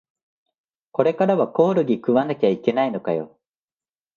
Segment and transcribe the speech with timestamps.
[0.91, 3.37] これからはコオロギ食わなきゃいけないのかよ